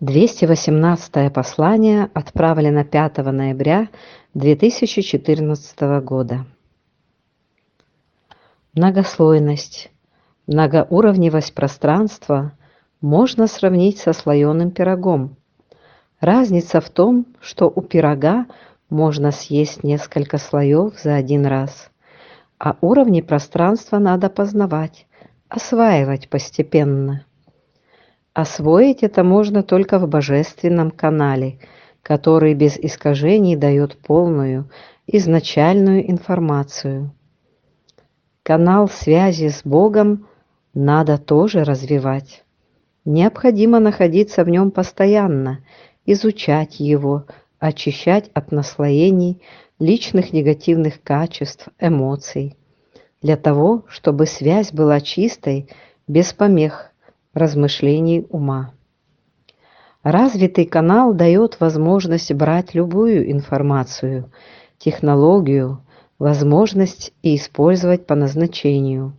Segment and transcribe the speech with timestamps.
[0.00, 3.90] 218 послание отправлено 5 ноября
[4.32, 6.46] 2014 года.
[8.72, 9.90] Многослойность,
[10.46, 12.52] многоуровневость пространства
[13.02, 15.36] можно сравнить со слоеным пирогом.
[16.18, 18.46] Разница в том, что у пирога
[18.88, 21.90] можно съесть несколько слоев за один раз,
[22.58, 25.06] а уровни пространства надо познавать,
[25.50, 27.26] осваивать постепенно.
[28.32, 31.58] Освоить это можно только в божественном канале,
[32.02, 34.70] который без искажений дает полную,
[35.06, 37.12] изначальную информацию.
[38.44, 40.28] Канал связи с Богом
[40.74, 42.44] надо тоже развивать.
[43.04, 45.64] Необходимо находиться в нем постоянно,
[46.06, 47.26] изучать его,
[47.58, 49.42] очищать от наслоений,
[49.80, 52.56] личных негативных качеств, эмоций,
[53.22, 55.68] для того, чтобы связь была чистой,
[56.06, 56.89] без помех,
[57.34, 58.72] размышлений ума.
[60.02, 64.30] Развитый канал дает возможность брать любую информацию,
[64.78, 65.82] технологию,
[66.18, 69.14] возможность и использовать по назначению.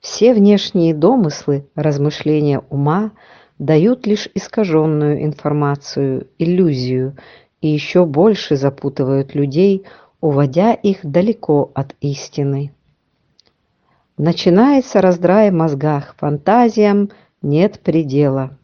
[0.00, 3.12] Все внешние домыслы, размышления ума
[3.58, 7.16] дают лишь искаженную информацию, иллюзию
[7.60, 9.84] и еще больше запутывают людей,
[10.20, 12.72] уводя их далеко от истины.
[14.22, 17.08] Начинается раздрай в мозгах, фантазиям
[17.40, 18.58] нет предела.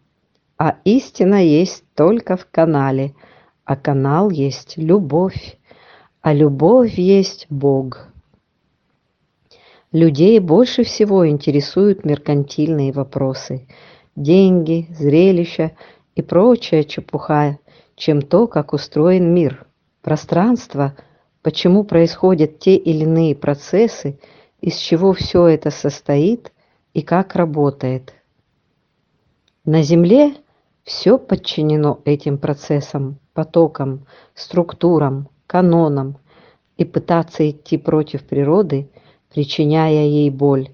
[0.59, 3.15] А истина есть только в канале,
[3.65, 5.57] а канал есть любовь,
[6.21, 8.09] а любовь есть Бог.
[9.93, 13.67] Людей больше всего интересуют меркантильные вопросы,
[14.15, 15.73] деньги, зрелища
[16.15, 17.57] и прочая чепуха,
[17.95, 19.67] чем то, как устроен мир,
[20.03, 20.95] пространство,
[21.41, 24.19] почему происходят те или иные процессы–
[24.67, 26.50] из чего все это состоит
[26.92, 28.12] и как работает.
[29.64, 30.34] На Земле
[30.83, 36.19] все подчинено этим процессам, потокам, структурам, канонам,
[36.77, 38.91] и пытаться идти против природы,
[39.32, 40.71] причиняя ей боль,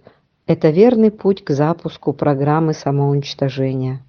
[0.47, 4.03] это верный путь к запуску программы самоуничтожения.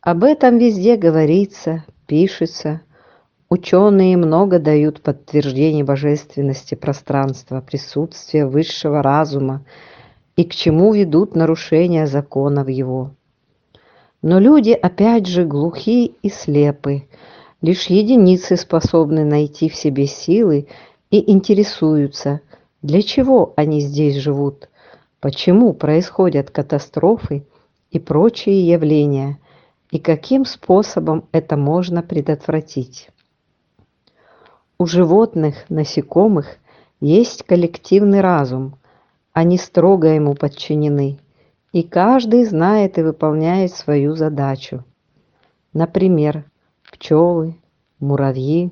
[0.00, 2.82] Об этом везде говорится, пишется,
[3.50, 9.64] Ученые много дают подтверждений божественности пространства, присутствия высшего разума
[10.36, 13.12] и к чему ведут нарушения законов его.
[14.20, 17.04] Но люди опять же глухи и слепы,
[17.62, 20.68] лишь единицы способны найти в себе силы
[21.10, 22.42] и интересуются,
[22.82, 24.68] для чего они здесь живут,
[25.20, 27.46] почему происходят катастрофы
[27.90, 29.38] и прочие явления,
[29.90, 33.08] и каким способом это можно предотвратить.
[34.80, 36.46] У животных, насекомых
[37.00, 38.76] есть коллективный разум,
[39.32, 41.18] они строго ему подчинены,
[41.72, 44.84] и каждый знает и выполняет свою задачу.
[45.72, 46.44] Например,
[46.92, 47.56] пчелы,
[47.98, 48.70] муравьи.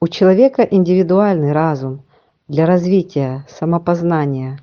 [0.00, 2.00] У человека индивидуальный разум
[2.48, 4.60] для развития самопознания.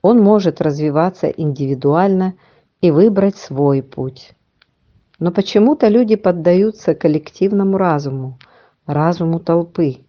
[0.00, 2.36] Он может развиваться индивидуально
[2.80, 4.32] и выбрать свой путь.
[5.18, 8.38] Но почему-то люди поддаются коллективному разуму,
[8.86, 10.05] разуму толпы.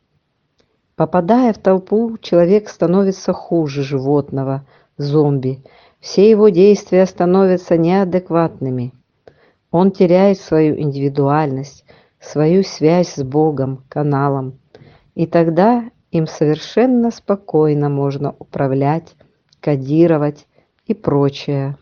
[0.97, 4.65] Попадая в толпу, человек становится хуже животного,
[4.97, 5.63] зомби.
[5.99, 8.93] Все его действия становятся неадекватными.
[9.69, 11.85] Он теряет свою индивидуальность,
[12.19, 14.57] свою связь с Богом, каналом.
[15.13, 19.15] И тогда им совершенно спокойно можно управлять,
[19.59, 20.47] кодировать
[20.87, 21.77] и прочее.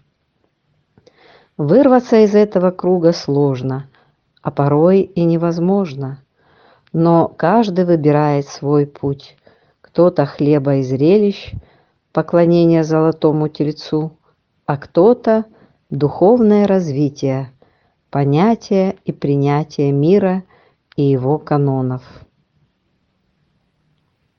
[1.55, 3.89] Вырваться из этого круга сложно,
[4.41, 6.19] а порой и невозможно
[6.95, 9.35] но каждый выбирает свой путь.
[9.81, 11.51] Кто-то хлеба и зрелищ,
[12.13, 14.13] поклонение золотому тельцу,
[14.65, 15.43] а кто-то
[15.89, 17.51] духовное развитие,
[18.09, 20.45] понятие и принятие мира
[20.95, 22.01] и его канонов.